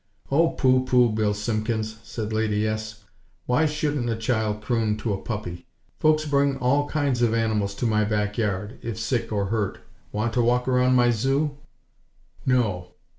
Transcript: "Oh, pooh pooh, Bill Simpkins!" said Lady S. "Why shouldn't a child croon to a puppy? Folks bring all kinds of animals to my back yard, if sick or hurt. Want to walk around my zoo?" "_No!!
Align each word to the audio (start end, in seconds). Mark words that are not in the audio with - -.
"Oh, 0.31 0.49
pooh 0.49 0.83
pooh, 0.83 1.11
Bill 1.11 1.35
Simpkins!" 1.35 1.99
said 2.01 2.33
Lady 2.33 2.65
S. 2.65 3.03
"Why 3.45 3.67
shouldn't 3.67 4.09
a 4.09 4.15
child 4.15 4.59
croon 4.59 4.97
to 4.97 5.13
a 5.13 5.21
puppy? 5.21 5.67
Folks 5.99 6.25
bring 6.25 6.57
all 6.57 6.89
kinds 6.89 7.21
of 7.21 7.35
animals 7.35 7.75
to 7.75 7.85
my 7.85 8.03
back 8.03 8.35
yard, 8.39 8.79
if 8.81 8.97
sick 8.97 9.31
or 9.31 9.45
hurt. 9.53 9.77
Want 10.11 10.33
to 10.33 10.41
walk 10.41 10.67
around 10.67 10.95
my 10.95 11.11
zoo?" 11.11 11.55
"_No!! 12.47 12.93